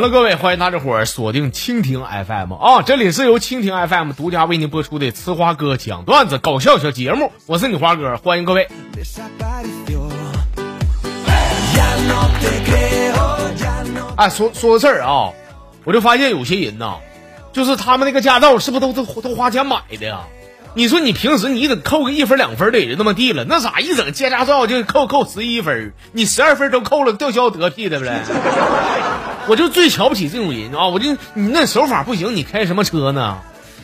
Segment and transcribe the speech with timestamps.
[0.00, 2.80] 行了，各位，欢迎大家伙儿锁定蜻蜓 FM 啊！
[2.80, 8.66] 这里是由蜻蜓 FM 独家为您播出的吃花哥讲段子搞笑小节目，我是你花哥，欢迎各位。
[14.16, 15.32] 哎，说说个事儿啊，
[15.84, 16.94] 我就发现有些人呐，
[17.52, 20.20] 就是他们那个驾照是不是都都都花钱买的呀？
[20.72, 25.92] 你说你平时你得扣个一分两分的也就那么地了，那咋一整接驾照就扣扣十一分？
[26.12, 28.14] 你十二分都扣了，吊销得屁对不对？
[29.50, 30.86] 我就最瞧不起这种人啊！
[30.86, 33.38] 我就你那手法不行，你开什么车呢？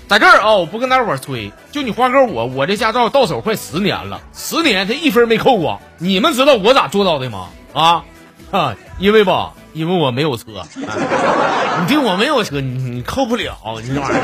[0.06, 5.80] 在这儿啊，我不跟大伙儿吹，就你花哥我，我这驾照到手快十年了，十年他一分没扣过。
[5.98, 7.48] 你们知道我咋做到的吗？
[7.72, 8.04] 啊
[8.52, 10.44] 啊，因为吧，因为我没有车。
[10.78, 14.22] 你对我没有车，你你扣不了，你这玩意儿。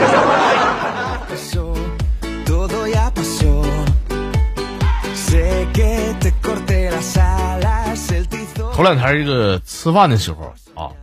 [8.74, 10.52] 头两天这个吃饭的时候啊，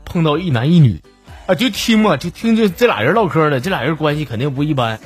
[0.10, 1.00] 碰到一男一女，
[1.46, 5.00] 啊，就听嘛，就听这这俩人唠嗑呢，这俩人关系肯定不一般。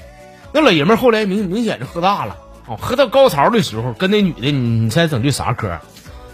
[0.54, 2.38] 那老爷们后来明明显是喝大了，
[2.68, 5.78] 哦，喝到高潮的时候，跟那女的，你你猜整句啥嗑？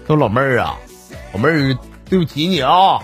[0.06, 0.78] 说老妹儿啊，
[1.34, 1.78] 老妹儿，
[2.10, 3.00] 对不起你啊，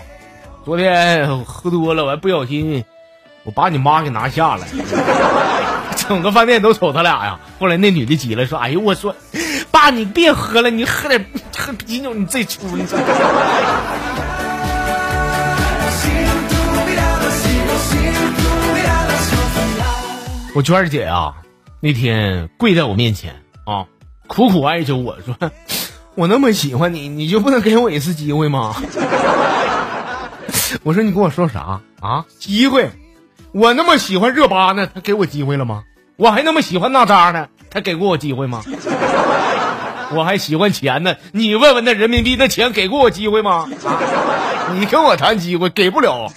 [0.64, 2.84] 昨天喝多了，完不小心，
[3.44, 4.66] 我把你妈给拿下了。
[5.96, 7.40] 整个饭店都瞅他俩呀。
[7.58, 9.16] 后来那女的急了，说：“哎呦，我说，
[9.70, 11.24] 爸，你别喝了，你喝点
[11.56, 12.84] 喝啤酒，你这出你。”
[20.56, 21.34] 我娟儿姐啊，
[21.80, 23.34] 那天跪在我面前
[23.66, 23.84] 啊，
[24.26, 25.36] 苦苦哀求我说
[26.16, 28.74] ：“我那么喜欢你，你就不能给我一次机会吗？”
[30.82, 32.24] 我说：“你跟我说啥啊？
[32.38, 32.88] 机会？
[33.52, 35.82] 我那么喜欢热巴呢，他给我机会了吗？”
[36.16, 38.62] 我还那么喜欢那扎呢，他给过我机会吗？
[40.16, 43.68] 我还喜欢钱呢，你问问那人民币那钱给过我机会吗？
[44.72, 46.32] 你跟我谈机会给不了。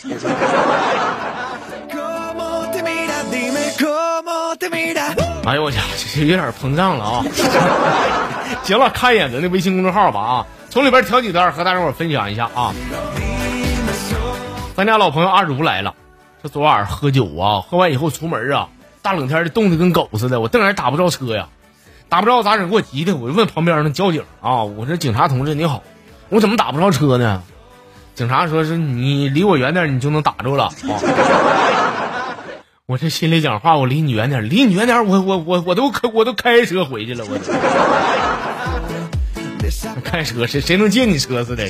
[5.46, 5.82] 哎呦我家
[6.14, 7.24] 这有点膨胀了啊！
[8.64, 12.74] 行了，看一眼咱的微信公众号吧啊，从里边挑几段和大家伙分享一下啊。
[14.76, 15.94] 咱家老朋友阿如来了，
[16.44, 18.68] 这昨晚喝酒啊，喝完以后出门啊。
[19.02, 21.48] 大冷天的，冻得跟狗似的，我瞪眼打不着车呀，
[22.10, 22.70] 打不着咋整？
[22.70, 25.82] 给我急的，我就问旁边那交警啊，我说警察同志你好，
[26.30, 27.42] 我怎么打不着车呢？
[28.14, 30.74] 警察说是你离我远点，你就能打着了啊。
[32.90, 37.38] 我这心里讲话，我离你远点，离你远点，我我我我都开我都开车回去了，我
[40.04, 41.70] 开车谁谁能借你车似的？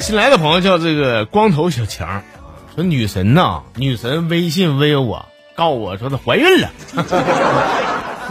[0.00, 2.24] 新来的朋友叫这个光头小强，
[2.74, 6.70] 说女神呐，女神微信微我，告我说她怀孕了。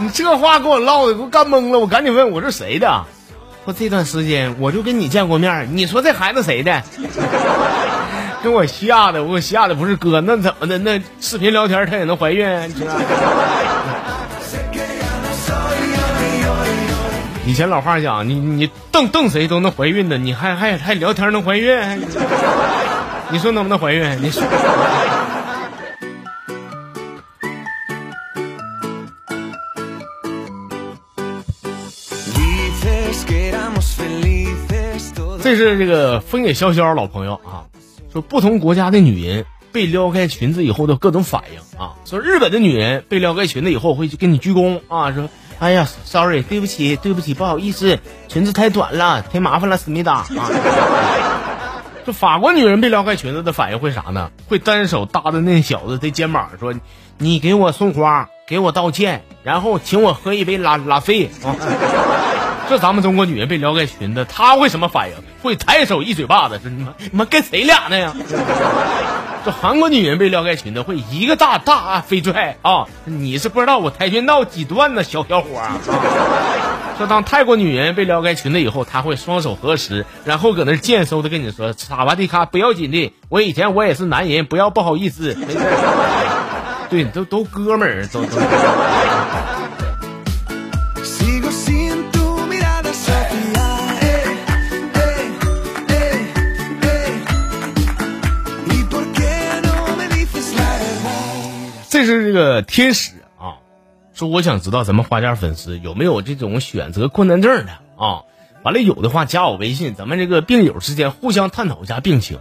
[0.00, 1.78] 你这话给我唠的，给我干懵了。
[1.78, 3.04] 我赶紧问我是谁的？
[3.66, 6.82] 说这段时间我就跟你见过面，你说这孩子谁的？
[8.42, 10.78] 给我吓的，我吓的不是哥，那怎么的？
[10.78, 12.46] 那视频聊天他也能怀孕？
[17.44, 21.78] 以前老话讲，你你瞪瞪谁都能怀孕的，你还还还聊天能怀孕？
[23.28, 24.18] 你说能不能怀孕？
[24.22, 24.42] 你说。
[35.42, 37.64] 这是这个风野潇潇老朋友啊，
[38.12, 45.28] 说不同国家的女人被撩开裙子以后的各种反应啊，说日本的女人被撩开裙子以后会跟你鞠躬啊，说。
[45.58, 50.26] 哎呀，sorry，对不起，对不起，不好意思，裙子太短了，太麻烦了，思密达啊。
[52.06, 54.30] 这法国女人被撩开裙子的反应会啥呢？
[54.48, 56.72] 会单手搭着那小子的肩膀说
[57.18, 61.54] ：“你给我送花，给我道歉，然后请我喝一杯拉拉菲啊。”
[62.70, 65.16] 这咱们中国女人被撩开裙子，她会什么反应？
[65.42, 68.14] 会抬手一嘴巴子说：“你妈，你妈跟谁俩呢呀？”
[69.44, 72.86] 这韩国女人被撩开裙子会一个大大飞拽啊！
[73.06, 75.78] 你是不知道我跆拳道几段呢，小小伙啊！
[76.96, 85.36] 说当泰国女人被撩开裙子以后，她会双手合十，然后搁那贱嗖的跟你说：“萨瓦迪卡，不要紧的，我以前我也是男人，不要不好意思。
[86.88, 88.36] ”。对，都都哥们儿，都都。
[102.00, 103.60] 这是这个天使啊，
[104.14, 108.22] 说我想知道咱们花家粉丝有没有这种选择困难症的啊？
[108.62, 112.38] 完了有的话加我微信，咱们这个病友之间互相探讨一下病情。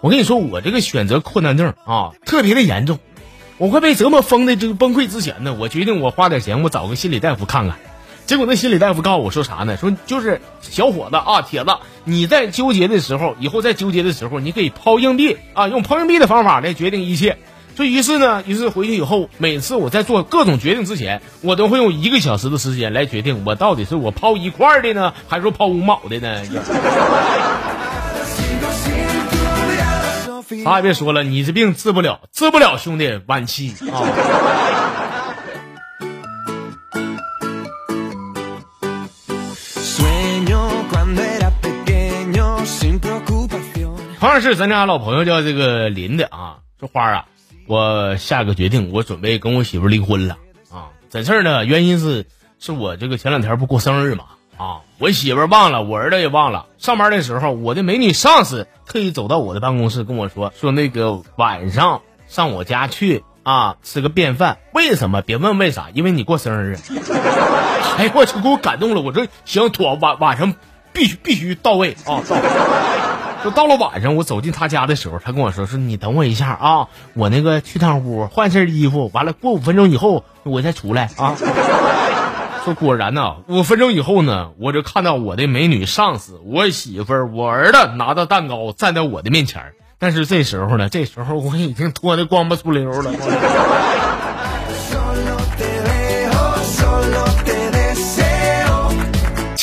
[0.00, 2.98] 我跟你说，我这个选择困难症啊特别的严重。
[3.58, 7.76] 我快被折磨疯的这个崩溃之前呢，我决定我花点钱，我找个心理大夫看看。
[8.24, 9.76] 结果那心理大夫告诉我说啥呢？
[9.76, 17.36] 说就是小伙子啊，铁子，你在纠结的时候，以后在纠结的时候，你可以抛硬币啊，用抛硬币的方法来决定一切。
[17.74, 26.42] 所以于是呢，于是回去以后，每次我在做各种决定之前，我都会用一个小时的时间来决定，我到底是我抛一块的呢，还是说抛五毛的呢？
[30.64, 34.04] 啥也别说了，你这病治不了，治不了，兄弟，晚期啊。
[44.20, 47.24] 同样是咱家老朋友叫这个林的啊，说花啊，
[47.72, 50.36] 我下个决定，我准备跟我媳妇离婚了
[50.70, 50.92] 啊。
[51.08, 52.26] 在这儿呢，原因是
[52.58, 54.24] 是我这个前两天不过生日嘛
[54.58, 56.66] 啊，我媳妇忘了，我儿子也忘了。
[56.76, 64.58] 上班的时候，我的美女上司特意走到我的办公室跟我说，说那个晚上上我家去啊，吃个便饭。
[64.74, 65.22] 为什么？
[65.22, 66.76] 别问为啥，因为你过生日。
[67.96, 69.00] 哎我去，给我感动了。
[69.00, 70.54] 我说行，妥晚晚上
[70.92, 72.20] 必须必须到位啊。
[72.28, 72.42] 到位
[73.44, 81.34] 就到了晚上，我走进他家的时候，他跟我说：“说你等我一下啊，我那个去趟屋换身衣服，完了过五分钟以后我再出来啊。
[82.64, 93.12] ”说果然呢，五分钟以后呢，我就看到我的美女上司、我媳妇儿、我儿子拿着蛋糕站在我的面前但是这时候呢，这时候我已经脱的光不出溜了。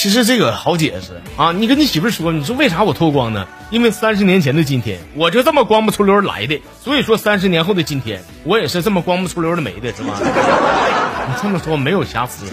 [0.02, 1.22] 其实这个好解释。
[1.36, 3.46] 啊你跟你媳妇说你说为啥我脱光呢？
[3.70, 6.62] 因为三十年前的今天我就这么光不出溜来的。
[6.82, 10.14] 所以说三十年后的今天我也是这么光不出溜的没的是吧？
[11.28, 12.46] 你这么说没有瑕疵。